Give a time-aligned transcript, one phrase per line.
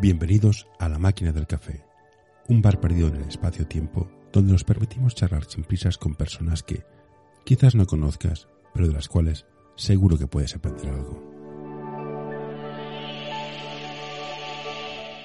[0.00, 1.84] Bienvenidos a La Máquina del Café,
[2.46, 6.84] un bar perdido en el espacio-tiempo donde nos permitimos charlar sin prisas con personas que
[7.44, 11.20] quizás no conozcas, pero de las cuales seguro que puedes aprender algo.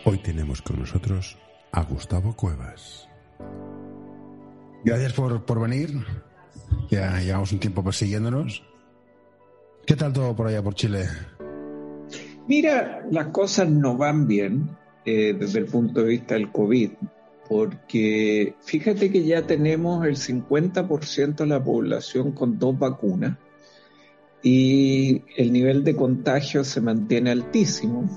[0.06, 1.38] Hoy tenemos con nosotros
[1.72, 3.08] a Gustavo Cuevas.
[4.84, 6.04] Gracias por, por venir.
[6.90, 8.64] Ya llevamos un tiempo persiguiéndonos.
[9.86, 11.08] ¿Qué tal todo por allá, por Chile?
[12.48, 14.70] Mira, las cosas no van bien
[15.06, 16.92] eh, desde el punto de vista del COVID,
[17.48, 23.38] porque fíjate que ya tenemos el 50% de la población con dos vacunas
[24.42, 28.10] y el nivel de contagio se mantiene altísimo,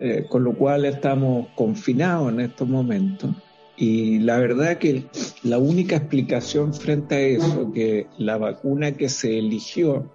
[0.00, 3.36] eh, con lo cual estamos confinados en estos momentos.
[3.76, 5.04] Y la verdad que
[5.42, 10.13] la única explicación frente a eso, que la vacuna que se eligió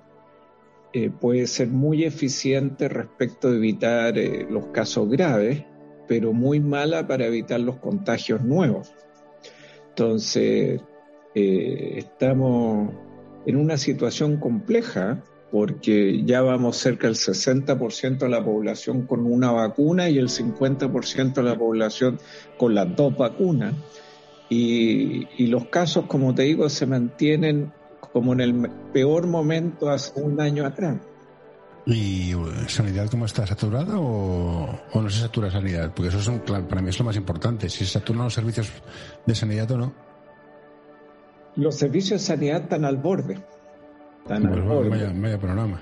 [0.92, 5.64] eh, puede ser muy eficiente respecto de evitar eh, los casos graves,
[6.08, 8.92] pero muy mala para evitar los contagios nuevos.
[9.90, 10.82] Entonces,
[11.36, 12.92] eh, estamos
[13.46, 19.52] en una situación compleja porque ya vamos cerca del 60% de la población con una
[19.52, 22.20] vacuna y el 50% de la población
[22.58, 23.76] con las dos vacunas.
[24.50, 27.72] Y, y, los casos, como te digo, se mantienen
[28.14, 30.98] como en el peor momento hace un año atrás.
[31.86, 33.48] ¿Y uh, sanidad cómo está?
[33.48, 35.92] ¿Saturada o, o no se satura sanidad?
[35.96, 38.72] Porque eso es para mí es lo más importante, si se saturan los servicios
[39.26, 39.94] de sanidad o no.
[41.56, 43.40] Los servicios de sanidad están al borde.
[44.22, 44.90] Están al borde.
[44.90, 45.82] Vaya, vaya programa.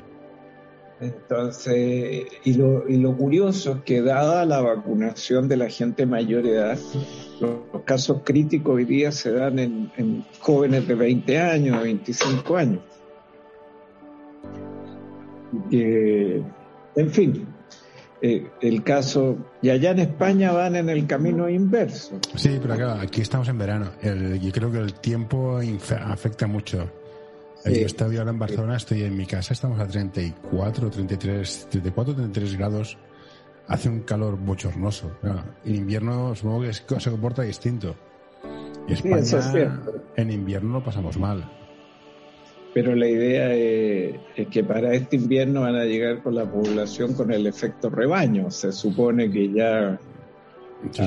[0.99, 6.45] Entonces, y lo, y lo curioso es que dada la vacunación de la gente mayor
[6.47, 6.79] edad,
[7.39, 12.79] los casos críticos hoy día se dan en, en jóvenes de 20 años, 25 años.
[15.69, 16.41] Que,
[16.95, 17.47] en fin,
[18.19, 22.19] eh, el caso, y allá en España van en el camino inverso.
[22.35, 23.91] Sí, pero acá, aquí estamos en verano.
[24.01, 25.59] El, yo creo que el tiempo
[26.03, 26.89] afecta mucho.
[27.63, 27.79] Sí.
[27.79, 32.57] Yo estoy ahora en Barcelona, estoy en mi casa, estamos a 34, 33, 34, 33
[32.57, 32.97] grados.
[33.67, 35.11] Hace un calor bochornoso.
[35.65, 37.95] En invierno supongo que se comporta distinto.
[38.87, 39.69] Y España, sí, es
[40.15, 41.51] en invierno lo pasamos mal.
[42.73, 47.13] Pero la idea es, es, que para este invierno van a llegar con la población
[47.13, 48.49] con el efecto rebaño.
[48.51, 49.99] Se supone que ya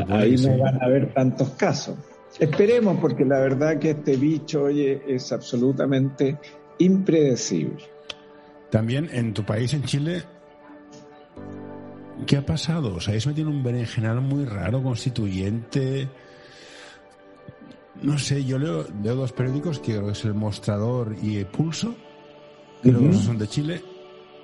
[0.08, 1.96] ahí no van a haber tantos casos.
[2.38, 6.38] Esperemos, porque la verdad que este bicho, oye, es absolutamente
[6.78, 7.84] impredecible.
[8.70, 10.22] También en tu país, en Chile,
[12.26, 12.94] ¿qué ha pasado?
[12.94, 16.08] O sea, me tiene un berenjenal muy raro, constituyente.
[18.02, 21.94] No sé, yo leo, leo dos periódicos, que es El Mostrador y El Pulso,
[22.82, 23.12] que uh -huh.
[23.12, 23.82] son de Chile,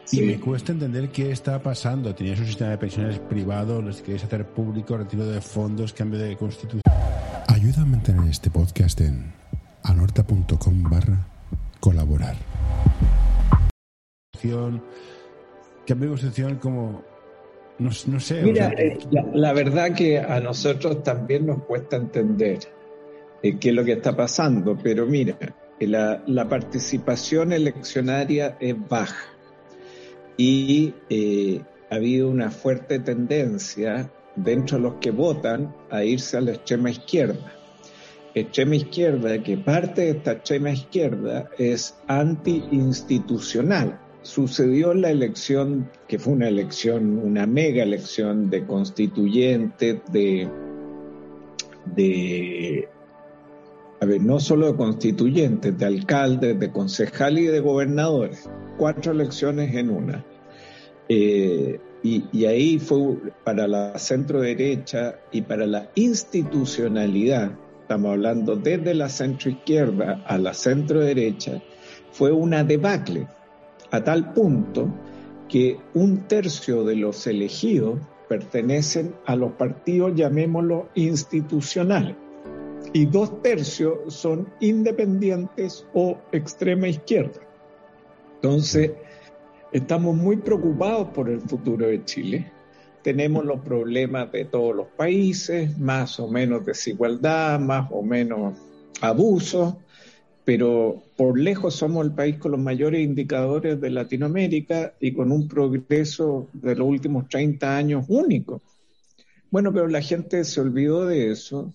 [0.04, 0.22] sí.
[0.22, 2.14] y me cuesta entender qué está pasando.
[2.14, 6.36] Tenías un sistema de pensiones privado, los queréis hacer público, retiro de fondos, cambio de
[6.36, 6.82] constitución.
[7.66, 9.32] Ayuda a mantener este podcast en
[9.82, 11.27] anorta.com barra
[11.81, 12.37] colaborar.
[14.41, 14.82] Cambio
[15.84, 17.03] de constitución como...
[17.81, 18.43] No, no sé.
[18.43, 22.60] Mira, o sea, eh, la, la, verdad que a nosotros también nos cuesta entender
[23.43, 25.37] eh, qué es lo que está pasando, pero mira,
[25.81, 29.27] la, la participación eleccionaria es baja
[30.37, 36.41] y eh, ha habido una fuerte tendencia dentro de los que votan a irse a
[36.41, 37.52] la extrema izquierda.
[38.34, 43.98] Extrema izquierda, que parte de esta extrema izquierda es anti-institucional.
[44.22, 50.48] Sucedió la elección, que fue una elección, una mega elección de constituyentes, de,
[51.94, 52.88] de,
[54.00, 58.50] a ver, no solo de constituyentes, de alcaldes, de concejales y de gobernadores.
[58.76, 60.24] Cuatro elecciones en una.
[61.08, 61.80] Eh,
[62.32, 67.50] y, ahí fue para la centro derecha y para la institucionalidad,
[67.82, 71.60] estamos hablando desde la centro izquierda a la centro derecha,
[72.12, 73.26] fue una debacle,
[73.90, 74.88] a tal punto
[75.48, 77.98] que un tercio de los elegidos
[78.28, 82.16] pertenecen a los partidos, llamémoslo, institucionales,
[82.92, 87.41] y dos tercios son independientes o extrema izquierda.
[88.36, 88.92] Entonces,
[89.76, 92.50] Estamos muy preocupados por el futuro de Chile.
[93.02, 98.56] Tenemos los problemas de todos los países, más o menos desigualdad, más o menos
[99.02, 99.78] abuso,
[100.46, 105.46] pero por lejos somos el país con los mayores indicadores de Latinoamérica y con un
[105.46, 108.62] progreso de los últimos 30 años único.
[109.50, 111.74] Bueno, pero la gente se olvidó de eso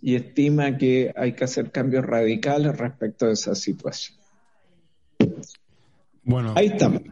[0.00, 4.16] y estima que hay que hacer cambios radicales respecto a esa situación.
[6.22, 7.02] Bueno, ahí estamos.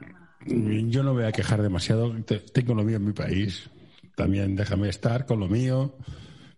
[0.48, 2.14] Yo no voy a quejar demasiado.
[2.52, 3.68] Tengo lo mío en mi país.
[4.16, 5.94] también déjame estar con lo mío,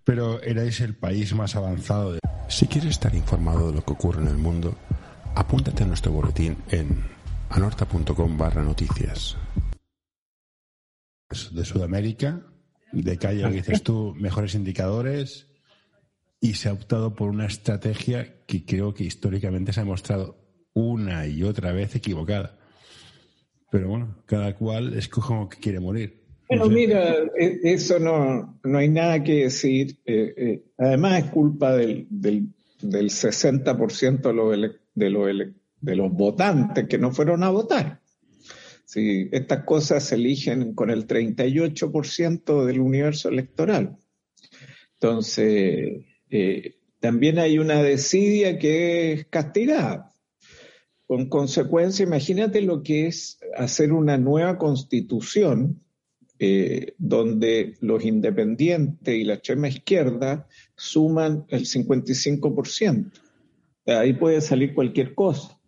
[0.04, 2.12] pero erais el país más avanzado.
[2.12, 2.20] De...
[2.48, 4.76] Si quieres estar informado de lo que ocurre en el mundo,
[5.34, 7.04] apúntate a nuestro boletín en
[7.50, 9.36] anorta.com barra noticias.
[11.52, 12.42] De Sudamérica,
[12.92, 15.46] de que haya, dices tú, mejores indicadores
[16.40, 20.38] y se ha optado por una estrategia que creo que históricamente se ha mostrado
[20.72, 22.59] una y otra vez equivocada.
[23.70, 26.20] Pero bueno, cada cual escoge como que quiere morir.
[26.48, 29.98] Bueno, mira, e, eso no, no hay nada que decir.
[30.04, 32.48] Eh, eh, además es culpa del, del,
[32.82, 38.00] del 60% de los, de, los, de los votantes que no fueron a votar.
[38.84, 43.96] Si estas cosas se eligen con el 38% del universo electoral.
[44.94, 50.09] Entonces, eh, también hay una desidia que es castigada.
[51.10, 55.82] Con consecuencia, imagínate lo que es hacer una nueva constitución
[56.38, 60.46] eh, donde los independientes y la extrema izquierda
[60.76, 63.10] suman el 55%.
[63.86, 65.58] Ahí puede salir cualquier cosa.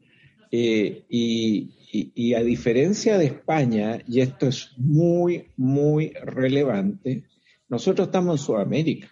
[0.52, 7.24] Eh, y, a diferencia de España, y esto es muy, muy relevante,
[7.68, 9.11] nosotros estamos en Sudamérica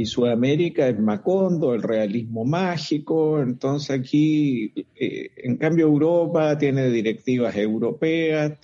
[0.00, 7.54] y Sudamérica es Macondo, el realismo mágico, entonces aquí, eh, en cambio Europa tiene directivas
[7.56, 8.58] europeas,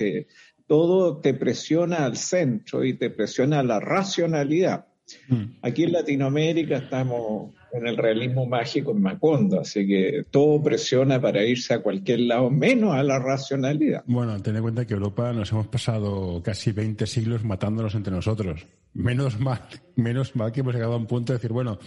[0.66, 4.86] todo te presiona al centro y te presiona la racionalidad.
[5.29, 5.44] Mm.
[5.62, 11.44] Aquí en Latinoamérica estamos en el realismo mágico en Macondo, así que todo presiona para
[11.44, 14.03] irse a cualquier lado, menos a la racionalidad.
[14.06, 18.67] Bueno, ten en cuenta que Europa nos hemos pasado casi 20 siglos matándonos entre nosotros.
[18.94, 19.61] Menos mal,
[19.94, 21.79] menos mal que hemos llegado a un punto de decir, bueno,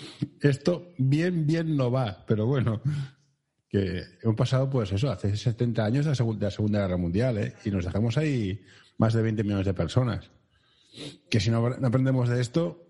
[0.42, 2.82] esto bien, bien no va, pero bueno,
[3.68, 7.54] que hemos pasado, pues eso, hace 70 años de la Segunda, Guerra Mundial, ¿eh?
[7.66, 8.62] y nos dejamos ahí
[8.98, 10.32] más de 20 millones de personas.
[11.30, 12.89] Que si no aprendemos de esto,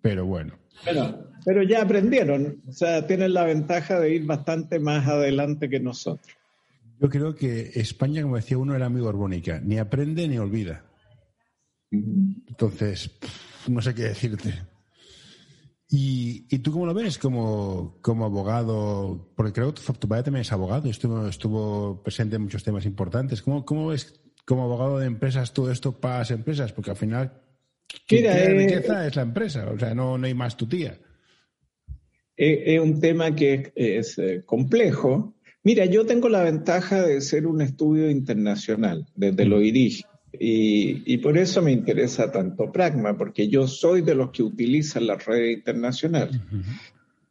[0.00, 0.54] pero bueno.
[0.84, 5.80] Pero, pero ya aprendieron, o sea, tienen la ventaja de ir bastante más adelante que
[5.80, 6.34] nosotros.
[7.00, 10.84] Yo creo que España, como decía uno, era muy borbónica, ni aprende ni olvida.
[11.90, 13.10] Entonces,
[13.68, 14.54] no sé qué decirte.
[15.88, 19.30] ¿Y, ¿Y, tú cómo lo ves como, como abogado?
[19.36, 23.42] Porque creo que tu padre también es abogado, estuvo, estuvo presente en muchos temas importantes.
[23.42, 26.72] ¿Cómo, ¿Cómo ves como abogado de empresas todo esto para las empresas?
[26.72, 27.41] Porque al final
[28.10, 30.98] Mira, eh, riqueza es la empresa, o sea, no, no hay más tu tía.
[32.36, 35.34] Es un tema que es, eh, complejo.
[35.62, 40.04] Mira, yo tengo la ventaja de ser un estudio internacional, desde lo dirige.
[40.38, 45.06] Y, y, por eso me interesa tanto Pragma, porque yo soy de los que utilizan
[45.06, 46.30] la red internacional.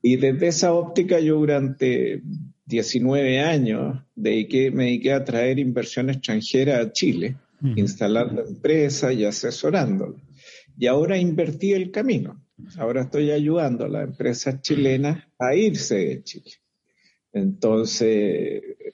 [0.04, 2.22] Y desde esa óptica yo durante
[2.66, 7.36] 19 años dediqué, me dediqué a traer inversión extranjera a Chile,
[7.76, 10.22] instalando empresas y asesorándolas.
[10.82, 12.44] Y ahora invertí el camino.
[12.80, 16.54] Ahora estoy ayudando a las empresas chilenas a irse de Chile.
[17.32, 18.10] Entonces,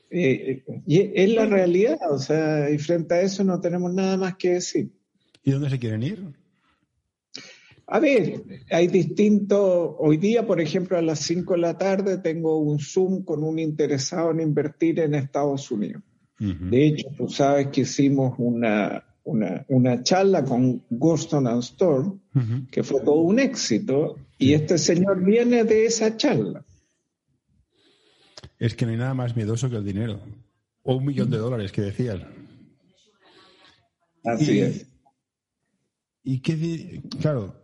[0.10, 4.36] eh, eh, es la realidad, o sea, y frente a eso no tenemos nada más
[4.36, 4.92] que decir.
[5.42, 6.26] ¿Y dónde se quieren ir?
[7.86, 12.58] A ver, hay distintos, hoy día, por ejemplo, a las 5 de la tarde tengo
[12.60, 16.04] un Zoom con un interesado en invertir en Estados Unidos.
[16.38, 22.20] De hecho, tú sabes que hicimos una, una, una charla con Guston and Storm,
[22.72, 26.64] que fue todo un éxito, y este señor viene de esa charla.
[28.58, 30.20] Es que no hay nada más miedoso que el dinero.
[30.84, 32.24] O un millón de dólares que decían.
[34.24, 34.88] Así es.
[36.24, 37.56] Y qué, claro,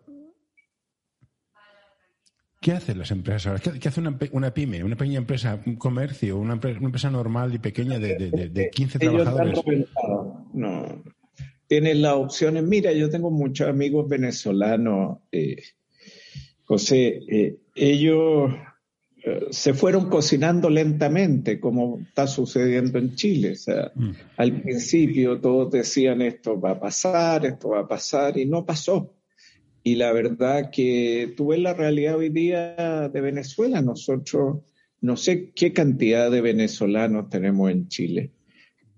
[2.64, 3.60] ¿Qué hacen las empresas ahora?
[3.60, 8.00] ¿Qué, hace una, una, pyme, una pequeña empresa, un comercio, una, empresa normal y pequeña
[8.00, 9.60] de, de, de 15 trabajadores?
[10.54, 11.04] No,
[11.74, 12.62] tienes las opciones.
[12.62, 15.56] Mira, yo tengo muchos amigos venezolanos, eh,
[16.66, 18.54] José, eh, ellos
[19.26, 23.54] eh, se fueron cocinando lentamente, como está sucediendo en Chile.
[23.54, 24.12] O sea, mm.
[24.38, 29.16] al principio todos decían esto va a pasar, esto va a pasar, y no pasó.
[29.82, 33.82] Y la verdad que tú ves la realidad hoy día de Venezuela.
[33.82, 34.60] Nosotros,
[35.02, 38.30] no sé qué cantidad de venezolanos tenemos en Chile,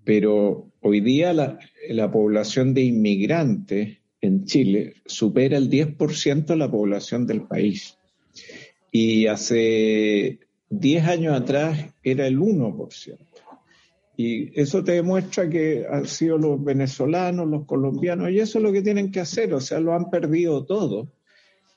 [0.04, 1.58] pero hoy día la,
[1.90, 7.98] la población de inmigrantes en Chile supera el 10% de la población del país.
[8.90, 10.40] Y hace
[10.70, 13.18] 10 años atrás era el 1%.
[14.16, 18.72] Y eso te demuestra que han sido los venezolanos, los colombianos, y eso es lo
[18.72, 21.12] que tienen que hacer, o sea, lo han perdido todo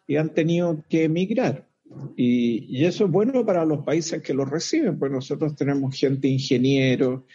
[0.08, 1.68] y han tenido que emigrar.
[2.16, 7.26] Y, eso es bueno para los países que los reciben, pues nosotros tenemos gente ingeniero,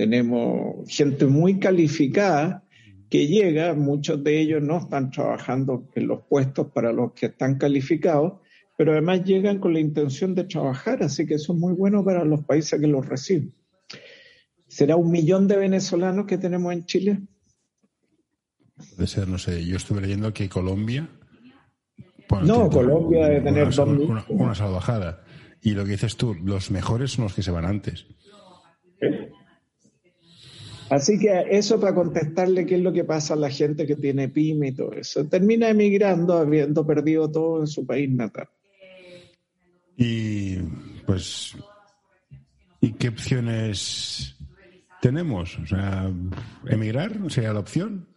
[0.00, 2.64] tenemos gente muy calificada
[3.10, 7.58] que llega, muchos de ellos no están trabajando en los puestos para los que están
[7.58, 8.40] calificados,
[8.78, 12.24] pero además llegan con la intención de trabajar, así que eso es muy bueno para
[12.24, 13.52] los países que los reciben.
[14.68, 17.18] ¿Será un millón de venezolanos que tenemos en Chile?
[18.96, 19.66] Puede ser, no sé.
[19.66, 21.10] Yo estuve leyendo que Colombia.
[22.42, 25.24] no, Colombia debe tener una, una, salvajada.
[25.60, 28.06] Y lo que dices tú, los mejores son los que se van antes.
[30.90, 34.28] Así que eso para contestarle qué es lo que pasa a la gente que tiene
[34.28, 35.24] pyme y todo eso.
[35.28, 38.48] Termina emigrando habiendo perdido todo en su país natal.
[39.96, 40.56] Y
[41.06, 41.54] pues,
[42.80, 44.36] ¿y qué opciones
[45.00, 45.56] tenemos?
[45.60, 46.12] O sea,
[46.66, 48.08] emigrar sería la opción.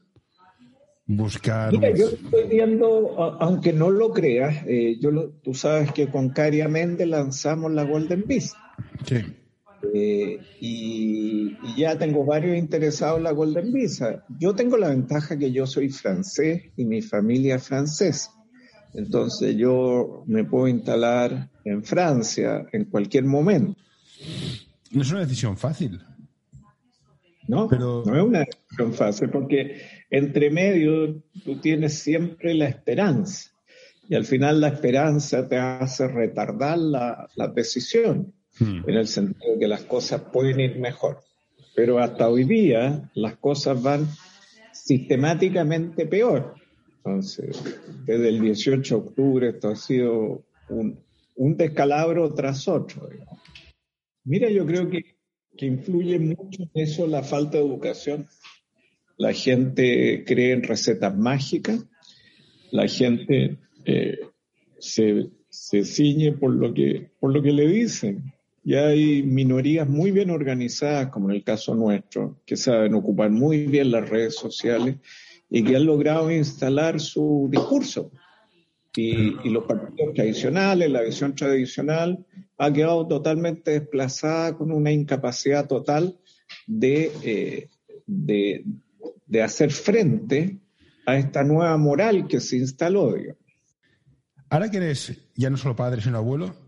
[1.05, 1.73] Buscar.
[1.73, 6.69] Mira, yo estoy viendo, aunque no lo creas, eh, yo tú sabes que con Caria
[6.69, 8.55] Méndez lanzamos la Golden Beast.
[9.05, 9.17] Sí.
[9.91, 14.23] Eh, y, ya tengo varios interesados en la Golden Visa.
[14.39, 18.31] Yo tengo la ventaja que yo soy francés y mi familia es francesa.
[18.93, 23.81] Entonces yo me puedo instalar en Francia en cualquier momento.
[24.91, 25.99] No es una decisión fácil.
[27.47, 28.03] No, Pero...
[28.05, 33.49] no es una decisión fácil porque entre medio tú tienes siempre la esperanza
[34.07, 38.33] y al final la esperanza te hace retardar la, la decisión.
[38.59, 38.87] Hmm.
[38.87, 41.19] en el sentido de que las cosas pueden ir mejor.
[41.75, 44.07] Pero hasta hoy día las cosas van
[44.71, 46.55] sistemáticamente peor.
[46.97, 47.61] Entonces,
[48.05, 50.99] desde el 18 de octubre esto ha sido un,
[51.35, 53.09] un descalabro tras otro.
[54.23, 55.17] Mira, yo creo que,
[55.57, 58.27] que influye mucho en eso la falta de educación.
[59.17, 61.85] La gente cree en recetas mágicas,
[62.71, 64.17] la gente eh,
[64.79, 68.32] se, se ciñe por lo que, por lo que le dicen.
[68.63, 73.65] Y hay minorías muy bien organizadas, como en el caso nuestro, que saben ocupar muy
[73.65, 74.95] bien las redes sociales
[75.49, 78.11] y que han logrado instalar su discurso.
[78.95, 82.25] Y, los partidos tradicionales, la visión tradicional,
[82.57, 86.17] ha quedado totalmente desplazada con una incapacidad total
[86.67, 87.69] de, eh,
[88.05, 88.63] de,
[89.25, 90.59] de, hacer frente
[91.07, 93.15] a esta nueva moral que se instaló.
[94.49, 96.62] Ahora que eres ya no solo padre, sino abuelo,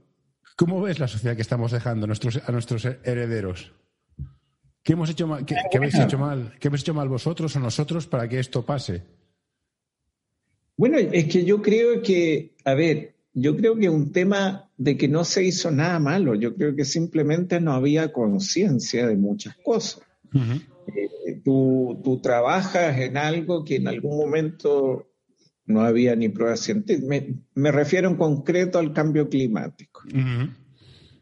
[0.55, 3.73] ¿Cómo ves la sociedad que estamos dejando a nuestros, a nuestros herederos?
[4.83, 5.45] ¿Qué hemos hecho mal?
[5.45, 6.53] ¿Qué, habéis hecho mal?
[6.59, 9.01] ¿Qué habéis hecho mal vosotros o nosotros para que esto pase?
[10.77, 15.07] Bueno, es que yo creo que, a ver, yo creo que un tema de que
[15.07, 16.35] no se hizo nada malo.
[16.35, 20.01] Yo creo que simplemente no había conciencia de muchas cosas.
[20.33, 25.07] Eh, tú, trabajas en algo que en algún momento
[25.65, 27.23] no había ni pruebas científicas.
[27.55, 30.01] Me, refiero en concreto al cambio climático.
[30.13, 30.55] El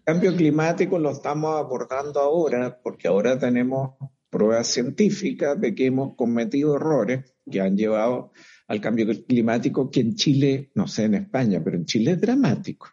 [0.03, 3.95] cambio climático lo estamos abordando ahora porque ahora tenemos
[4.29, 8.31] pruebas científicas de que hemos cometido errores que han llevado
[8.67, 12.87] al cambio climático que en Chile, no sé en España, pero en Chile es dramático.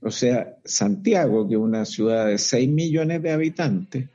[0.00, 4.08] O sea, Santiago, que es una ciudad de 6 millones de habitantes,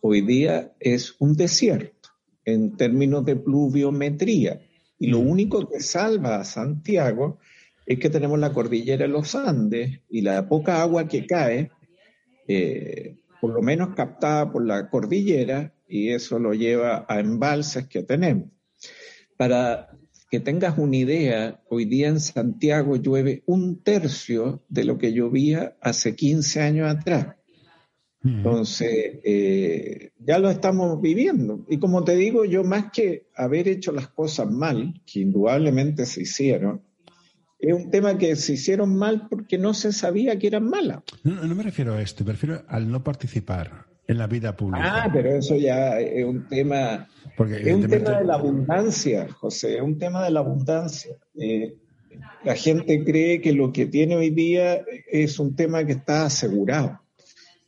[0.00, 2.10] hoy día es un desierto
[2.44, 4.60] en términos de pluviometría
[5.02, 7.40] y lo único que salva a Santiago
[7.84, 11.72] es que tenemos la cordillera de los Andes y la poca agua que cae,
[12.46, 18.04] eh, por lo menos captada por la cordillera, y eso lo lleva a embalses que
[18.04, 18.50] tenemos.
[19.36, 19.88] Para
[20.30, 25.76] que tengas una idea, hoy día en Santiago llueve un tercio de lo que llovía
[25.80, 27.34] hace 15 años atrás.
[28.24, 31.64] Entonces, eh, ya lo estamos viviendo.
[31.68, 36.22] Y como te digo, yo más que haber hecho las cosas mal, que indudablemente se
[36.22, 36.82] hicieron,
[37.58, 41.02] es un tema que se hicieron mal porque no se sabía que eran malas.
[41.24, 45.04] No, no me refiero a esto, me refiero al no participar en la vida pública.
[45.04, 49.82] Ah, pero eso ya es un tema, es un tema de la abundancia, José, es
[49.82, 51.16] un tema de la abundancia.
[51.34, 51.76] Eh,
[52.44, 57.00] la gente cree que lo que tiene hoy día es un tema que está asegurado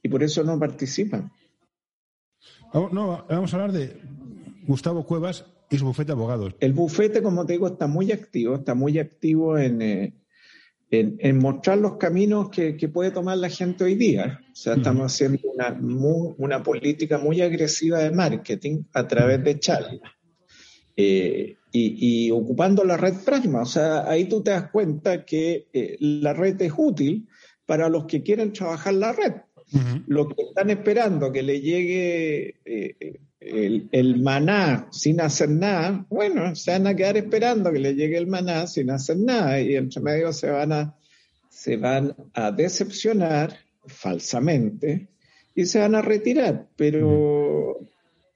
[0.04, 1.32] y por eso no participan.
[2.72, 4.00] No, vamos a hablar de
[4.66, 6.54] Gustavo Cuevas y su bufete de abogados.
[6.60, 10.12] El bufete, como te digo, está muy activo, está muy activo en, eh,
[10.90, 14.40] en, mostrar los caminos que, puede tomar la gente hoy día.
[14.52, 20.12] O sea, estamos haciendo una, una política muy agresiva de marketing a través de charlas.
[20.96, 23.62] Eh, y, ocupando la red Pragma.
[23.62, 27.26] O sea, ahí tú te das cuenta que eh, la red es útil
[27.66, 29.32] para los que quieren trabajar la red.
[30.06, 36.72] Lo que están esperando que le llegue eh, el, maná sin hacer nada, bueno, se
[36.72, 40.32] van a quedar esperando que le llegue el maná sin hacer nada y entre medio
[40.32, 40.96] se van a,
[41.48, 45.08] se van a decepcionar falsamente
[45.54, 46.68] y se van a retirar.
[46.76, 47.80] Pero,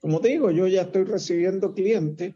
[0.01, 2.33] como te digo, yo ya estoy recibiendo clientes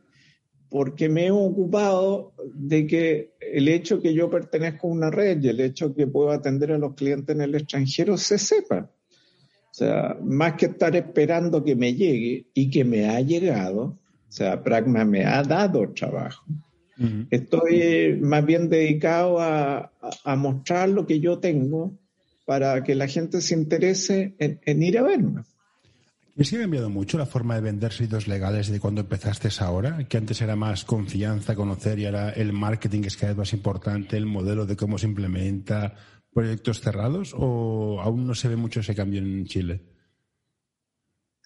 [0.73, 5.49] porque me he ocupado de que el hecho que yo pertenezco a una red y
[5.49, 8.89] el hecho que puedo atender a los clientes en el extranjero se sepa.
[9.69, 13.99] O sea, más que estar esperando que me llegue y que me ha llegado, o
[14.29, 16.43] sea, Pragma me ha dado trabajo.
[17.29, 19.91] Estoy más bien dedicado a,
[20.37, 21.99] mostrar lo que yo tengo
[22.45, 25.43] para que la gente se interese en, ir a verme.
[26.35, 30.07] ¿Es que ha cambiado mucho la forma de vender servicios legales de cuando empezaste ahora?
[30.07, 34.17] Que antes era más confianza, conocer y ahora el marketing es cada vez más importante,
[34.17, 35.93] el modelo de cómo se implementa,
[36.33, 39.81] proyectos cerrados o aún no se ve mucho ese cambio en Chile?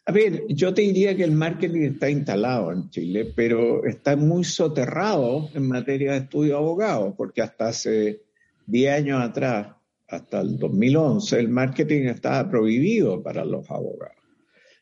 [0.05, 4.45] A ver, yo te diría que el marketing está instalado en Chile, pero está muy
[4.45, 8.21] soterrado en materia de estudio de abogados, porque hasta hace
[8.67, 9.75] 10 años atrás,
[10.07, 14.16] hasta el 2011, el marketing estaba prohibido para los abogados.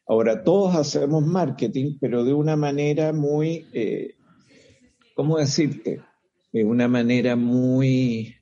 [0.08, 4.16] Ahora, todos hacemos marketing, pero de una manera muy, eh,
[5.16, 6.02] ¿cómo decirte?
[6.54, 8.36] De una manera muy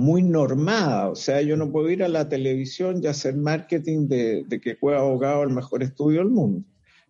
[0.00, 1.08] muy normada.
[1.08, 4.96] O sea, yo no puedo ir a la televisión y hacer marketing de, que fue
[4.96, 6.64] abogado el mejor estudio del mundo.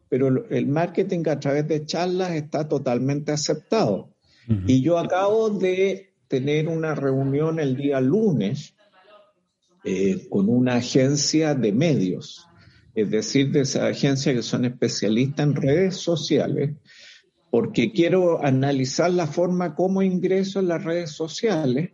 [0.08, 4.10] Pero el marketing a través de charlas está totalmente aceptado.
[4.66, 8.74] Y yo acabo de tener una reunión el día lunes
[9.84, 12.48] eh, con una agencia de medios,
[13.00, 16.72] es decir, de esa agencia que son especialistas en redes sociales,
[17.50, 21.90] porque quiero analizar la forma como ingreso en las redes sociales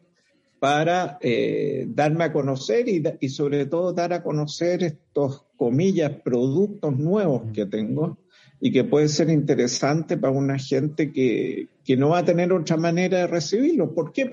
[0.59, 7.43] para eh, darme a conocer y, sobre todo dar a conocer estos, comillas, productos nuevos
[7.53, 8.19] que tengo
[8.61, 13.19] y que puede ser interesante para una gente que, no va a tener otra manera
[13.19, 13.95] de recibirlo.
[13.95, 14.29] ¿Por qué?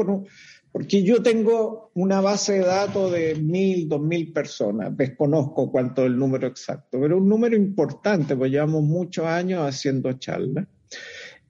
[0.73, 6.07] Porque yo tengo una base de datos de mil, dos mil personas, desconozco cuánto es
[6.07, 10.65] el número exacto, pero un número importante, pues llevamos muchos años haciendo charlas.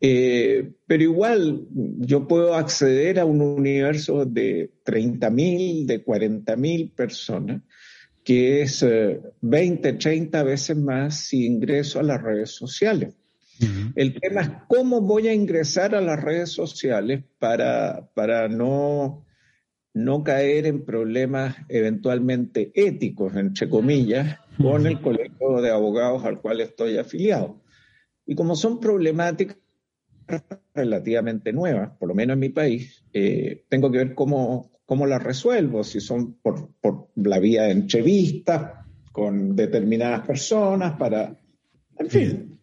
[0.01, 7.61] Eh, pero igual yo puedo acceder a un universo de 30.000, de 40.000 personas,
[8.25, 8.85] que es
[9.39, 13.13] 20, eh, 30 veces más si ingreso a las redes sociales.
[13.95, 19.25] El tema es cómo voy a ingresar a las redes sociales para, para no,
[19.93, 26.61] no caer en problemas eventualmente éticos, entre comillas, con el colegio de abogados al cual
[26.61, 27.61] estoy afiliado.
[28.25, 29.57] Y como son problemáticas
[30.73, 35.21] relativamente nuevas, por lo menos en mi país, eh, tengo que ver cómo, cómo las
[35.21, 38.73] resuelvo, si son por, por la vía de entrevistas
[39.11, 41.39] con determinadas personas para,
[41.99, 42.52] en fin,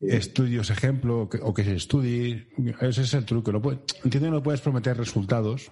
[0.00, 2.48] estudios ejemplo o que, se estudie.
[2.80, 3.52] Ese es el truco.
[3.52, 3.58] No
[4.04, 5.70] entiendo que no puedes prometer resultados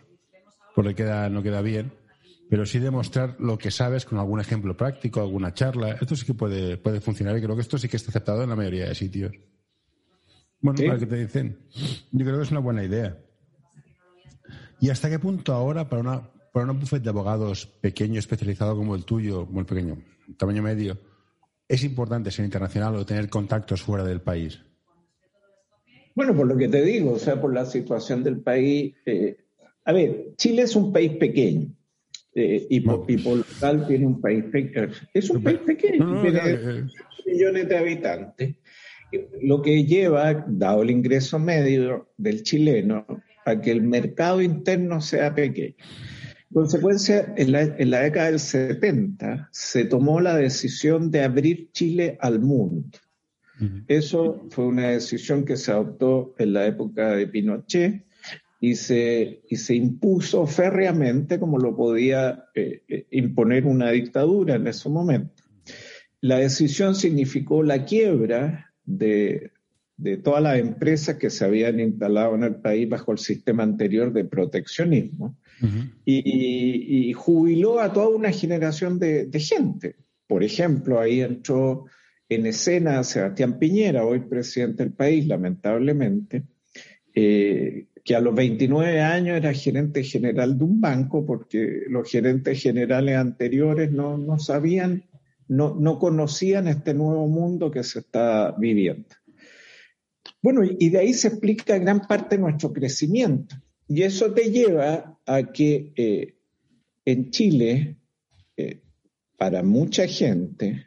[0.74, 1.92] porque queda, no queda bien,
[2.50, 5.92] pero sí demostrar lo que sabes con algún ejemplo práctico, alguna charla.
[6.00, 8.50] Esto sí que puede, puede funcionar y creo que esto sí que está aceptado en
[8.50, 9.32] la mayoría de sitios.
[10.60, 11.58] Bueno, para que te dicen,
[12.12, 13.16] yo creo que es una buena idea.
[14.80, 18.94] ¿Y hasta qué punto ahora para una, para un buffet de abogados pequeño, especializado como
[18.94, 20.02] el tuyo, muy pequeño,
[20.36, 20.98] tamaño medio,
[21.68, 24.60] es importante ser internacional o tener contactos fuera del país?
[26.14, 28.94] Bueno, por lo que te digo, o sea, por la situación del país.
[29.04, 29.36] Eh,
[29.84, 31.68] a ver, Chile es un país pequeño.
[32.34, 34.88] Eh, y, por, lo tal tiene un país pequeño.
[35.12, 36.84] Es un país pequeño, tiene eh,
[37.26, 38.56] millones de habitantes.
[39.42, 43.06] Lo que lleva, dado el ingreso medio del chileno,
[43.44, 45.76] a que el mercado interno sea pequeño
[46.56, 52.16] consecuencia, en la, en la década del 70 se tomó la decisión de abrir Chile
[52.18, 52.98] al mundo.
[53.88, 58.06] Eso fue una decisión que se adoptó en la época de Pinochet
[58.58, 64.66] y se, y se impuso férreamente como lo podía eh, eh, imponer una dictadura en
[64.66, 65.42] ese momento.
[66.22, 69.52] La decisión significó la quiebra de,
[69.96, 74.12] de todas las empresas que se habían instalado en el país bajo el sistema anterior
[74.12, 75.36] de proteccionismo
[76.04, 79.96] y, jubiló a toda una generación de, gente.
[80.26, 81.86] Por ejemplo, ahí entró
[82.28, 86.42] en escena Sebastián Piñera, hoy presidente del país, lamentablemente,
[87.14, 92.62] eh, que a los 29 años era gerente general de un banco porque los gerentes
[92.62, 95.04] generales anteriores no, no sabían,
[95.48, 99.08] no, no conocían este nuevo mundo que se está viviendo.
[100.42, 103.56] Bueno, y de ahí se explica gran parte de nuestro crecimiento.
[103.88, 106.36] Y eso te lleva a que eh,
[107.04, 107.96] en Chile,
[108.56, 108.82] eh,
[109.36, 110.86] para mucha gente,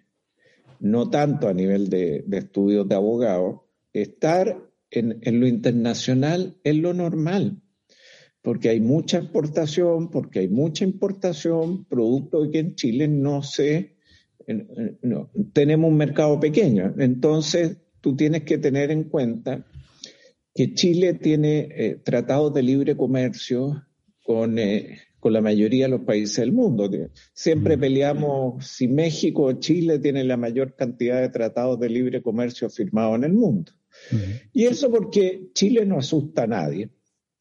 [0.80, 7.62] no tanto a nivel de, estudios de abogado, estar en, lo internacional es lo normal,
[8.42, 13.96] porque hay mucha exportación, porque hay mucha importación, producto que en Chile no se,
[15.02, 16.96] no, tenemos un mercado pequeño.
[16.98, 19.66] Entonces, tú tienes que tener en cuenta
[20.54, 23.86] que Chile tiene eh, tratados de libre comercio
[24.24, 26.90] con, eh, con, la mayoría de los países del mundo.
[27.34, 27.80] Siempre mm.
[27.80, 33.16] peleamos si México o Chile tienen la mayor cantidad de tratados de libre comercio firmados
[33.16, 33.72] en el mundo.
[34.54, 36.90] Y eso porque Chile no asusta a nadie,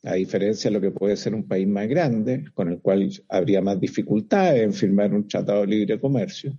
[0.02, 3.60] a diferencia de lo que puede ser un país más grande, con el cual habría
[3.60, 6.56] más dificultades en firmar un tratado de libre comercio.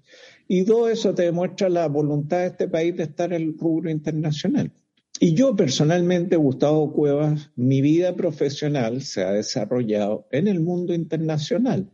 [0.51, 3.91] Y todo eso te demuestra la voluntad de este país de estar en el rubro
[3.91, 4.73] internacional.
[5.19, 11.91] Y yo personalmente, Gustavo Cuevas, mi vida profesional se ha desarrollado en el mundo internacional.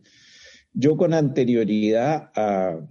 [0.72, 2.88] Yo con anterioridad a,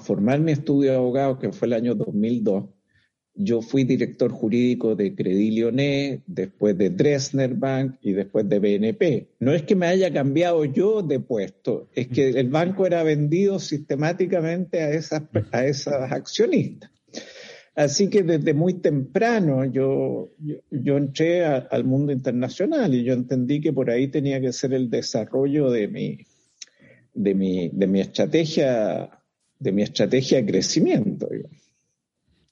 [0.00, 2.64] formar mi estudio de abogado, que fue el año 2002,
[3.36, 9.28] yo fui director jurídico de Credit Lyonnais, después de Dresdner Bank y después de BNP.
[9.40, 13.58] No es que me haya cambiado yo de puesto, es que el banco era vendido
[13.58, 15.22] sistemáticamente a esas,
[15.52, 16.90] a esas accionistas.
[17.74, 20.30] Así que desde muy temprano yo,
[20.70, 24.88] yo, entré al mundo internacional y yo entendí que por ahí tenía que ser el
[24.88, 26.18] desarrollo de mi,
[27.12, 29.10] de mi, de mi estrategia,
[29.58, 31.28] de mi estrategia de crecimiento.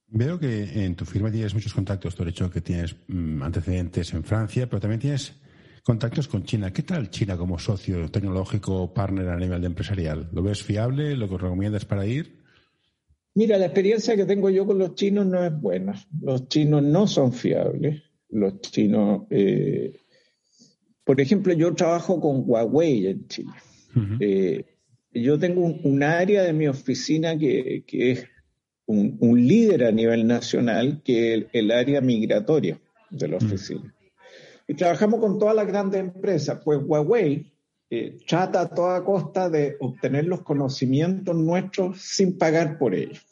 [0.07, 4.25] Veo que en tu firma tienes muchos contactos, por hecho que tienes mm, antecedentes en
[4.25, 5.35] Francia, pero también tienes
[5.83, 6.73] contactos con China.
[6.73, 10.29] ¿Qué tal China como socio tecnológico, partner a nivel de empresarial?
[10.33, 11.17] ¿Lo ves fiable?
[11.17, 12.45] ¿Lo que recomiendas para ir?
[13.35, 16.01] Mira, la experiencia que tengo yo con los chinos no es buena.
[16.23, 18.03] Los chinos no son fiables.
[18.31, 20.01] Los chinos, eh,
[21.05, 23.53] por ejemplo, yo trabajo con Huawei en Chile.
[24.21, 24.65] Eh,
[25.13, 28.27] yo tengo un, área de mi oficina que, es
[28.87, 32.79] un, líder a nivel nacional, que es el, área migratoria
[33.11, 33.95] de la oficina.
[34.67, 36.61] Y trabajamos con todas las grandes empresas.
[36.65, 37.53] Pues Huawei
[37.91, 43.25] eh, trata a toda costa de obtener los conocimientos nuestros sin pagar por ellos.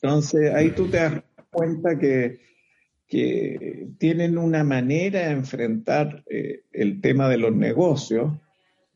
[0.00, 2.40] Entonces ahí tú te das cuenta que,
[3.06, 8.32] que tienen una manera de enfrentar eh, el tema de los negocios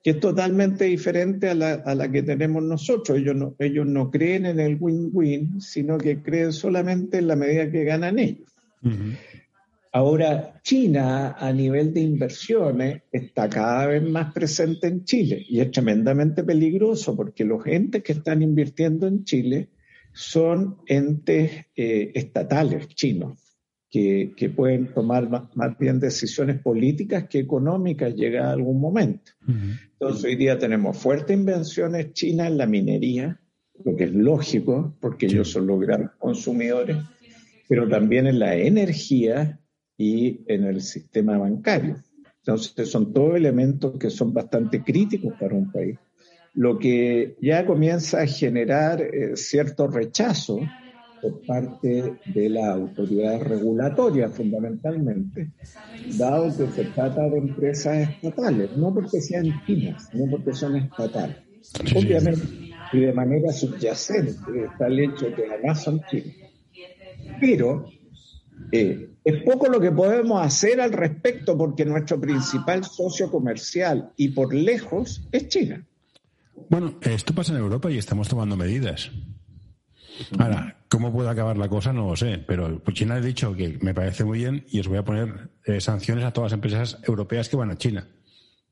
[0.03, 3.19] que es totalmente diferente a la, a la que tenemos nosotros.
[3.19, 7.71] Ellos no, ellos no creen en el win-win, sino que creen solamente en la medida
[7.71, 8.49] que ganan ellos.
[9.93, 15.71] Ahora, China a nivel de inversiones está cada vez más presente en Chile y es
[15.71, 19.69] tremendamente peligroso porque los entes que están invirtiendo en Chile
[20.13, 23.48] son entes eh, estatales chinos
[23.91, 29.33] que, pueden tomar más, bien decisiones políticas que económicas llega a algún momento.
[29.93, 33.41] Entonces hoy día tenemos fuertes invenciones chinas en la minería,
[33.85, 36.99] lo que es lógico porque ellos son los grandes consumidores,
[37.69, 39.61] pero también en la energía
[39.97, 41.97] y en el sistema bancario.
[42.39, 45.99] Entonces son todos elementos que son bastante críticos para un país,
[46.55, 50.61] lo que ya comienza a generar eh, cierto rechazo
[51.21, 55.51] por parte de la autoridad regulatoria fundamentalmente,
[56.17, 61.37] dado que se trata de empresas estatales, no porque sean chinas, sino porque son estatales.
[61.95, 62.43] Obviamente,
[62.93, 66.37] y de manera subyacente está el hecho de que además son chinas.
[67.41, 67.91] Pero
[68.73, 74.29] eh, es poco lo que podemos hacer al respecto porque nuestro principal socio comercial y
[74.29, 75.85] por lejos es China.
[76.69, 79.11] Bueno, esto pasa en Europa y estamos tomando medidas.
[80.39, 81.93] Ahora, ¿cómo puede acabar la cosa?
[81.93, 84.99] No lo sé, pero China ha dicho que me parece muy bien y os voy
[84.99, 88.09] a poner eh, sanciones a todas las empresas europeas que van a China,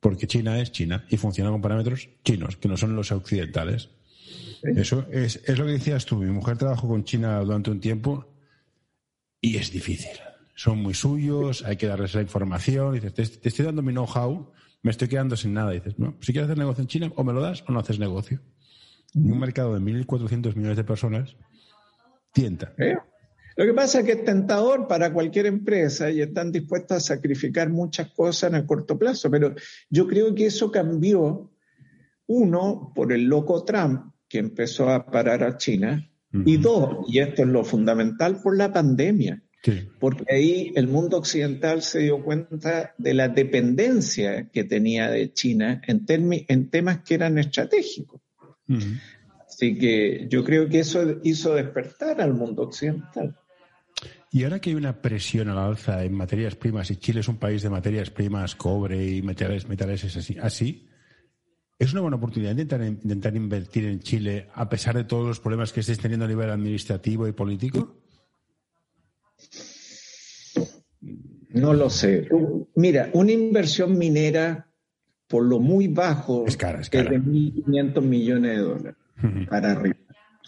[0.00, 3.90] porque China es China y funciona con parámetros chinos, que no son los occidentales.
[4.62, 6.16] Eso es, es lo que decías tú.
[6.16, 8.26] Mi mujer trabajó con China durante un tiempo
[9.40, 10.18] y es difícil.
[10.54, 12.94] Son muy suyos, hay que darles la información.
[12.94, 14.50] Dices, te, estoy dando mi know-how,
[14.82, 15.70] me estoy quedando sin nada.
[15.72, 17.98] Dices, no, si quieres hacer negocio en China, o me lo das o no haces
[17.98, 18.40] negocio.
[19.16, 21.36] En un mercado de 1.400 millones de personas,
[22.32, 22.74] tienta.
[22.76, 22.96] ¿Eh?
[23.56, 27.70] Lo que pasa es que es tentador para cualquier empresa y están dispuestos a sacrificar
[27.70, 29.54] muchas cosas en el corto plazo, pero
[29.88, 31.50] yo creo que eso cambió,
[32.26, 36.10] uno, por el loco Trump, que empezó a parar a China,
[36.44, 39.42] y dos, y esto es lo fundamental, por la pandemia.
[39.98, 45.80] Porque ahí el mundo occidental se dio cuenta de la dependencia que tenía de China
[45.86, 48.20] en, en temas que eran estratégicos.
[49.46, 53.36] Así que yo creo que eso hizo despertar al mundo occidental.
[54.30, 57.38] Y ahora que hay una presión al alza en materias primas, y Chile es un
[57.38, 60.86] país de materias primas, cobre y metales, metales es así, así,
[61.78, 65.72] ¿es una buena oportunidad intentar, intentar invertir en Chile a pesar de todos los problemas
[65.72, 67.96] que estés teniendo a nivel administrativo y político?
[71.48, 72.28] No lo sé.
[72.74, 74.68] Mira, una inversión minera
[75.28, 78.94] por lo muy bajo es, cara, es, de 1.500 millones de dólares
[79.48, 79.96] para arriba.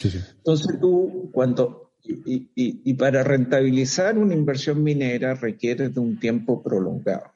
[0.03, 7.33] Entonces tú, cuando, y, y, para rentabilizar una inversión minera requiere de un tiempo prolongado.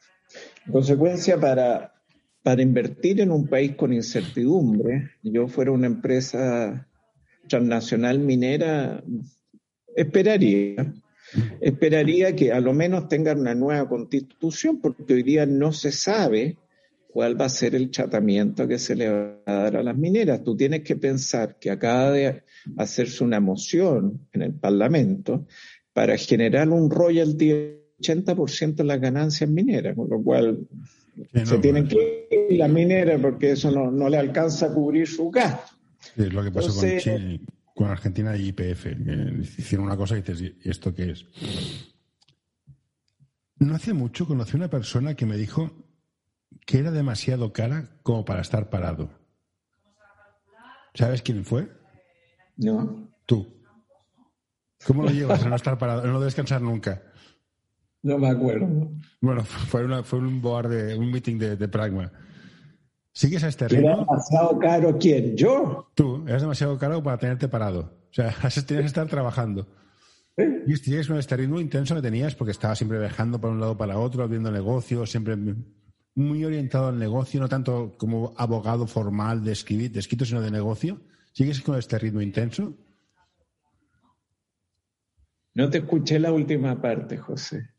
[0.66, 1.92] En consecuencia, para,
[2.42, 6.86] para invertir en un país con incertidumbre, yo fuera una empresa
[7.48, 9.02] transnacional minera,
[9.96, 10.94] esperaría
[11.60, 16.56] esperaría que a lo menos tengan una nueva constitución, porque hoy día no se sabe
[17.12, 20.42] cuál va a ser el tratamiento que se le va a dar a las mineras.
[20.42, 22.42] Tú tienes que pensar que acaba de
[22.78, 25.46] hacerse una moción en el Parlamento
[25.92, 30.66] para generar un royalty del 80% de las ganancias mineras, con lo cual
[31.44, 35.76] se tienen que ir las mineras porque eso no, le alcanza a cubrir su gasto.
[36.16, 37.40] es lo que pasó con Chile
[37.74, 38.86] con Argentina y IPF.
[39.58, 41.26] hicieron una cosa y dices, ¿y esto qué es?
[43.58, 45.91] No hace mucho conocí una persona que me dijo
[46.66, 49.10] que era demasiado cara como para estar parado.
[50.94, 51.68] ¿Sabes quién fue?
[52.56, 53.08] No.
[53.26, 53.62] Tú.
[54.86, 57.02] ¿Cómo lo llevas a no estar parado, a no descansar nunca?
[58.02, 58.90] No me acuerdo.
[59.20, 62.12] Bueno, fue, una, fue un board de un meeting de, de Pragma.
[63.12, 63.88] ¿Sigues a este ritmo?
[63.88, 65.36] ¿Era demasiado caro quién?
[65.36, 65.90] ¿Yo?
[65.94, 67.94] Tú, eres demasiado caro para tenerte parado.
[68.10, 68.34] O sea,
[68.66, 69.68] tienes que estar trabajando.
[70.66, 73.76] Y sigues con este ritmo intenso que tenías porque estabas siempre viajando para un lado
[73.76, 75.36] para otro, abriendo negocios, siempre
[76.14, 80.50] muy orientado al negocio, no tanto como abogado formal de escribir, de escrito, sino de
[80.50, 81.00] negocio.
[81.32, 82.74] ¿Sigues con este ritmo intenso?
[85.54, 87.70] No te escuché la última parte, José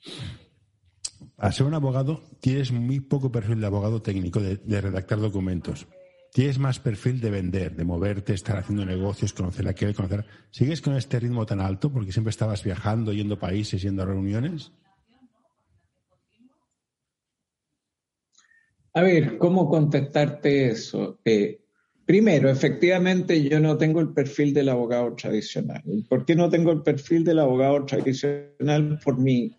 [1.38, 5.88] al ser un abogado, tienes muy poco perfil de abogado técnico, de, redactar documentos.
[6.32, 10.26] Tienes más perfil de vender, de moverte, estar haciendo negocios, conocer a quién conocer.
[10.52, 14.06] ¿Sigues con este ritmo tan alto porque siempre estabas viajando, yendo a países, yendo a
[14.06, 14.72] reuniones?
[18.94, 21.20] A ver, ¿cómo contestarte eso?
[21.26, 21.62] Eh,
[22.06, 25.82] primero, efectivamente yo no tengo el perfil del abogado tradicional.
[26.08, 29.00] ¿Por qué no tengo el perfil del abogado tradicional?
[29.04, 29.56] Por mi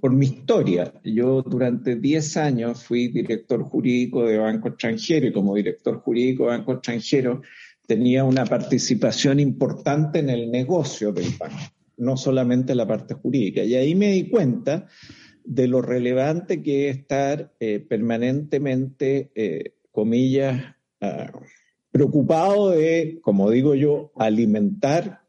[0.00, 0.92] por mi historia.
[1.04, 6.50] Yo durante 10 años fui director jurídico de Banco Extranjero y como director jurídico de
[6.50, 7.42] Banco Extranjero
[7.86, 13.62] tenía una participación importante en el negocio del banco, no solamente la parte jurídica.
[13.62, 14.86] Y ahí me di cuenta
[15.50, 21.32] de lo relevante que es estar eh, permanentemente, eh, comillas, ah,
[21.90, 25.22] preocupado de, como digo yo, alimentar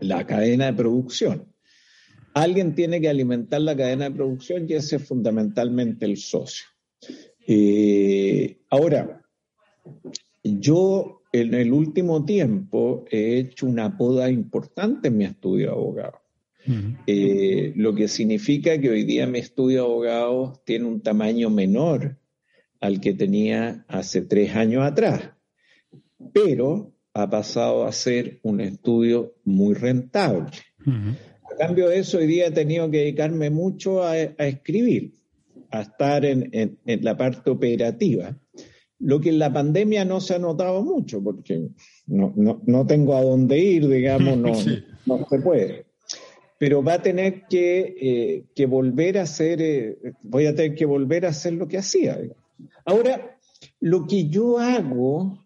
[0.00, 1.54] la cadena de producción.
[2.34, 6.66] Alguien tiene que alimentar la cadena de producción y ese es fundamentalmente el socio.
[7.46, 9.22] Eh, ahora,
[10.42, 16.23] yo en el último tiempo he hecho una poda importante en mi estudio de abogado.
[17.06, 22.18] Eh, lo que significa que hoy día mi estudio de abogado tiene un tamaño menor
[22.80, 25.32] al que tenía hace tres años atrás,
[26.32, 30.50] pero ha pasado a ser un estudio muy rentable.
[30.86, 35.14] A cambio de eso, hoy día he tenido que dedicarme mucho a, escribir,
[35.70, 38.36] a estar en, la parte operativa.
[38.98, 41.68] Lo que en la pandemia no se ha notado mucho, porque
[42.06, 44.52] no, tengo a dónde ir, digamos, no,
[45.06, 45.93] no se puede.
[46.58, 51.26] Pero va a tener que, eh, volver a hacer, eh, voy a tener que volver
[51.26, 52.18] a hacer lo que hacía.
[52.84, 53.38] Ahora,
[53.80, 55.44] lo que yo hago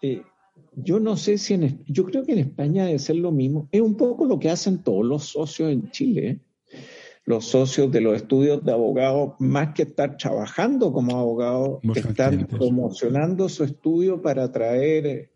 [0.00, 0.22] eh,
[0.76, 3.68] yo no sé si en, yo creo que en España debe ser lo mismo.
[3.72, 6.40] Es un poco lo que hacen todos los socios en Chile.
[7.24, 13.50] Los socios de los estudios de abogados, más que estar trabajando como abogados, están promocionando
[13.50, 15.30] su estudio para atraer,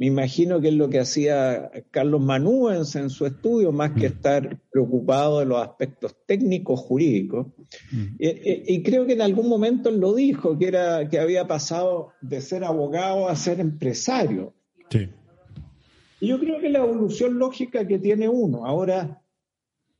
[0.00, 4.12] me imagino que es lo que hacía Carlos Manúens en su estudio, más que mm.
[4.12, 7.48] estar preocupado de los aspectos técnicos jurídicos.
[7.92, 8.16] Mm.
[8.18, 12.12] Y, y, creo que en algún momento él lo dijo, que, era, que había pasado
[12.22, 14.54] de ser abogado a ser empresario.
[14.88, 15.10] Sí.
[16.18, 18.64] Y yo creo que la evolución lógica que tiene uno.
[18.64, 19.22] Ahora,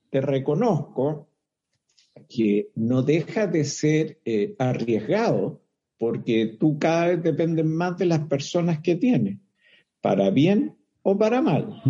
[0.08, 1.28] te reconozco
[2.26, 5.60] que no deja de ser eh, arriesgado
[5.98, 9.36] porque tú cada vez dependes más de las personas que tienes,
[10.00, 11.82] para bien o para mal.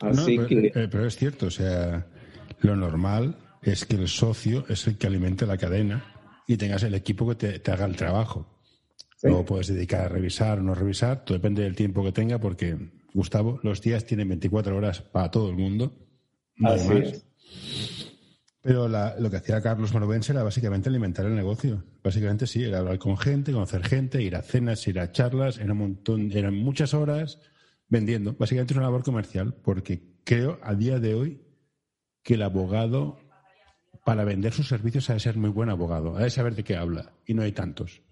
[0.00, 0.66] Así pero, que...
[0.66, 2.06] Eh, pero es cierto, o sea,
[2.60, 6.04] lo normal es que el socio es el que alimente la cadena
[6.46, 8.46] y tengas el equipo que te, haga el trabajo.
[9.22, 12.76] Luego puedes dedicar a revisar o no revisar, todo depende del tiempo que tenga, porque,
[13.12, 15.92] Gustavo, los días tienen 24 horas para todo el mundo.
[18.60, 21.84] Pero lo que hacía Carlos Morovense era básicamente alimentar el negocio.
[22.02, 25.72] Básicamente sí, era hablar con gente, conocer gente, ir a cenas, ir a charlas, era
[25.72, 27.38] un montón, eran muchas horas
[27.88, 28.34] vendiendo.
[28.34, 31.42] Básicamente es una labor comercial, porque creo a día de hoy
[32.22, 33.20] que el abogado,
[34.04, 36.76] para vender sus servicios, ha de ser muy buen abogado, ha de saber de qué
[36.76, 38.02] habla, y no hay tantos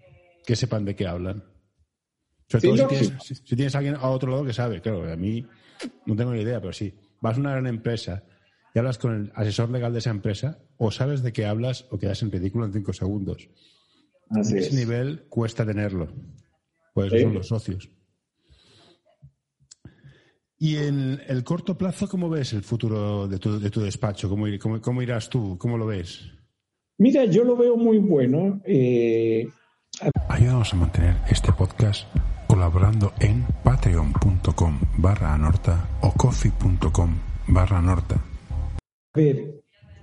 [0.47, 1.45] que sepan de qué hablan.
[2.49, 2.89] Sobre todo
[3.21, 5.45] si, tienes, a alguien a otro lado que sabe, claro, a mí
[6.07, 8.23] no tengo ni idea, pero sí, vas a una gran empresa
[8.77, 11.97] y hablas con el asesor legal de esa empresa, o sabes de qué hablas o
[11.97, 13.49] quedas en ridículo en cinco segundos.
[14.39, 16.13] ese nivel cuesta tenerlo.
[16.93, 17.89] Pues son los socios.
[20.59, 24.29] Y en el corto plazo, ¿cómo ves el futuro de tu, de tu despacho?
[24.29, 24.45] ¿Cómo,
[24.83, 25.57] cómo, irás tú?
[25.57, 26.31] ¿Cómo lo ves?
[26.99, 28.61] Mira, yo lo veo muy bueno.
[28.67, 29.49] Eh...
[30.29, 32.07] Ayúdanos a mantener este podcast
[32.47, 37.17] colaborando en patreon.com barra anorta o coffee.com
[37.49, 38.36] barra anorta.
[39.17, 39.55] Ver,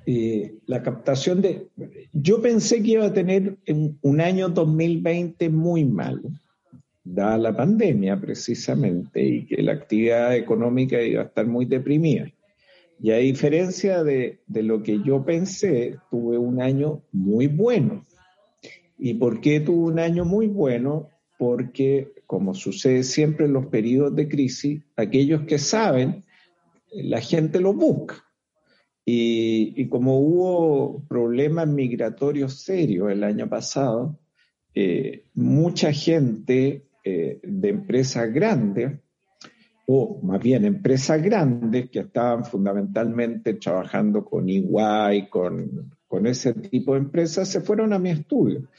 [0.05, 1.67] eh, la captación de...
[2.11, 3.57] Yo pensé que iba a tener
[4.01, 6.29] un año 2020 muy malo
[7.03, 12.31] dada la pandemia precisamente y que la actividad económica iba a estar muy deprimida.
[13.01, 18.05] Y a diferencia de, lo que yo pensé, tuve un año muy bueno.
[18.97, 21.09] ¿Y por qué tuve un año muy bueno?
[21.37, 26.23] Porque, como sucede siempre en los periodos de crisis, aquellos que saben,
[26.93, 28.22] la gente los busca.
[29.05, 34.17] Y, como hubo problemas migratorios serios el año pasado,
[34.73, 38.93] eh, mucha gente eh, de empresas grandes,
[39.85, 46.93] o más bien empresas grandes que estaban fundamentalmente trabajando con Iguay, con, con ese tipo
[46.93, 48.69] de empresas, se fueron a mi estudio.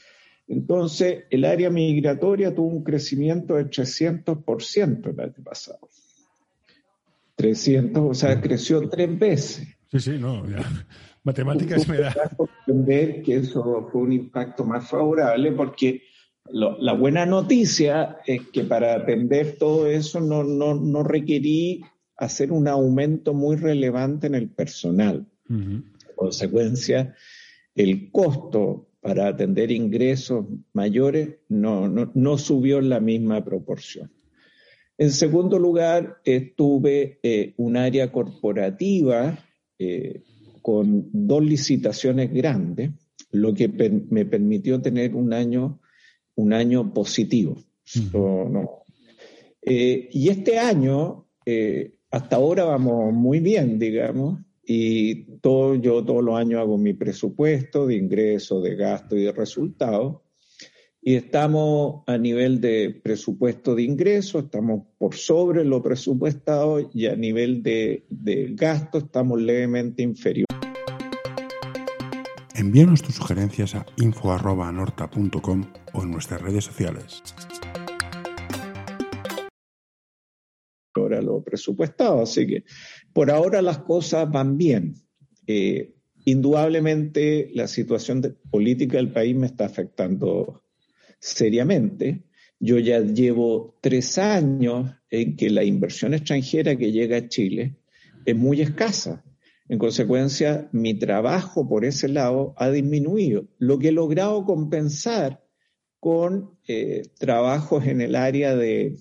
[0.47, 5.87] Entonces, el área migratoria tuvo un crecimiento de 300% el año pasado.
[7.35, 9.74] 300, o sea, creció tres veces.
[9.95, 10.43] Sí, sí, no,
[11.23, 12.13] matemáticas me da.
[12.67, 16.01] entender que eso fue un impacto más favorable porque
[16.49, 21.81] la buena noticia es que para atender todo eso no, no, requerí
[22.17, 25.25] hacer un aumento muy relevante en el personal.
[25.49, 27.15] En consecuencia,
[27.73, 34.11] el costo para atender ingresos mayores no, no, subió en la misma proporción.
[34.97, 36.21] En segundo lugar,
[36.57, 39.39] tuve eh, un área corporativa
[39.79, 40.23] eh,
[40.61, 42.91] con dos licitaciones grandes,
[43.31, 45.79] lo que me permitió tener un año
[46.35, 47.57] un año positivo.
[49.61, 56.23] Eh, y este año, eh, hasta ahora vamos muy bien, digamos, y todo, yo todos
[56.23, 60.21] los años hago mi presupuesto de ingreso, de gasto y de resultados.
[61.07, 67.15] Y estamos a nivel de presupuesto de ingreso, estamos por sobre lo presupuestado y a
[67.15, 70.47] nivel de, de gasto estamos levemente inferior.
[72.55, 77.21] Envíanos tus sugerencias a info.anorta.com o en nuestras redes sociales.
[80.95, 82.63] Ahora lo presupuestado, así que
[83.13, 84.95] por ahora las cosas van bien.
[85.45, 85.93] Eh,
[86.25, 90.64] indudablemente la situación política del país me está afectando
[91.25, 92.23] seriamente.
[92.59, 97.75] Yo ya llevo tres años en que la inversión extranjera que llega a Chile
[98.25, 99.23] es muy escasa.
[99.67, 105.43] En consecuencia, mi trabajo por ese lado ha disminuido, lo que he logrado compensar
[105.99, 108.97] con eh, trabajos en el área de,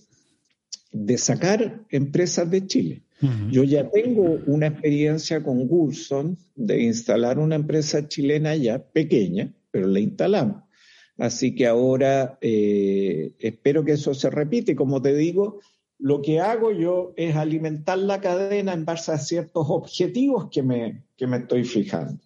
[0.90, 3.02] de sacar empresas de Chile.
[3.50, 9.86] Yo ya tengo una experiencia con Gulson de instalar una empresa chilena ya pequeña, pero
[9.86, 10.63] la instalamos.
[11.18, 14.74] Así que ahora eh, espero que eso se repite.
[14.74, 15.60] Como te digo,
[15.98, 21.04] lo que hago yo es alimentar la cadena en base a ciertos objetivos que me,
[21.16, 22.20] que me estoy fijando.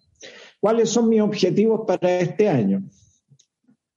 [0.59, 2.83] ¿Cuáles son mis objetivos para este año?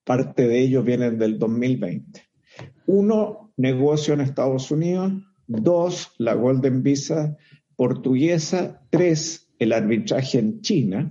[0.05, 2.23] Parte de ellos vienen del 2020.
[2.87, 5.13] Uno, negocio en Estados Unidos.
[5.47, 7.37] Dos, la Golden Visa
[7.77, 8.83] portuguesa.
[8.91, 11.11] Tres, el arbitraje en China.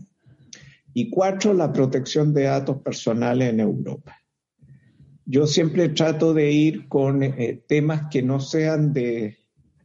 [0.93, 4.21] Y cuatro, la protección de datos personales en Europa
[5.31, 9.37] yo siempre trato de ir con eh, temas que no sean de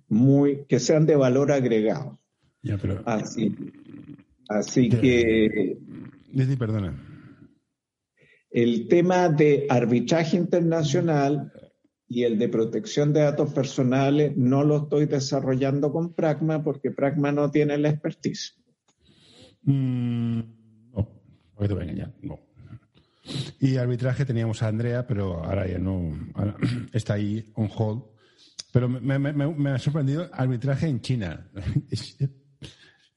[0.09, 2.21] muy, que sean de valor agregado.
[2.63, 3.03] Ya, pero...
[3.07, 3.55] Así,
[4.49, 5.79] así que...
[6.59, 7.01] Perdona.
[8.51, 11.53] El tema de arbitraje internacional
[12.09, 17.31] y el de protección de datos personales no lo estoy desarrollando con Pragma porque Pragma
[17.31, 18.57] no tiene la expertise.
[19.63, 20.41] Mm,
[21.59, 22.41] no, te voy a engañar, no.
[23.61, 26.13] Y arbitraje teníamos a Andrea, pero ahora ya no,
[26.93, 28.03] está ahí on hold.
[28.73, 31.49] Pero me, ha sorprendido arbitraje en China.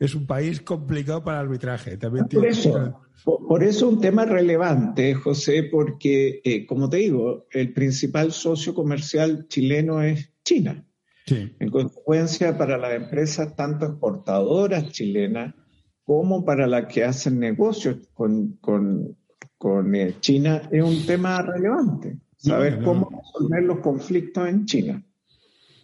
[0.02, 1.98] Es, un país complicado para arbitraje.
[1.98, 7.74] También por, eso, por, eso un tema relevante, José, porque, eh, como te digo, el
[7.74, 10.86] principal socio comercial chileno es China.
[11.28, 15.54] En consecuencia, para las empresas tanto exportadoras chilenas
[16.10, 22.18] como para las que hacen negocios con, con eh, China es un tema relevante.
[22.36, 25.04] Saber cómo resolver los conflictos en China.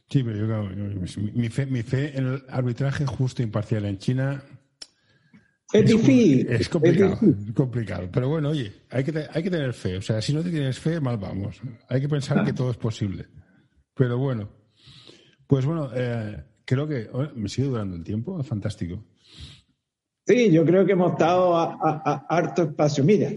[0.09, 0.91] Sí, pero yo,
[1.31, 4.43] mi, fe, mi fe en el arbitraje justo e imparcial en China
[5.71, 6.47] es, difícil.
[6.49, 8.09] Es complicado, es complicado.
[8.11, 9.97] Pero bueno, oye, hay que, hay que tener fe.
[9.97, 11.61] O sea, si no te tienes fe, mal vamos.
[11.87, 13.27] Hay que pensar que todo es posible.
[13.93, 14.49] Pero bueno,
[15.45, 19.03] pues bueno, eh, creo que me sigue durando el tiempo, fantástico.
[20.27, 23.03] Sí, yo creo que hemos estado a, harto espacio.
[23.03, 23.29] Mira.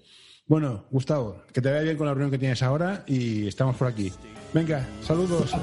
[0.47, 3.89] Bueno, Gustavo, que te vaya bien con la reunión que tienes ahora y estamos por
[3.89, 4.11] aquí.
[4.55, 5.55] Venga, saludos.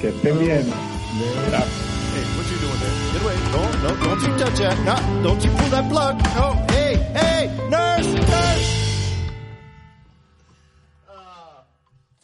[0.00, 0.64] que esté bien.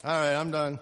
[0.04, 0.78] All right, I'm done.